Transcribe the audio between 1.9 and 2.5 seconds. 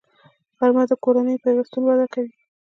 کوي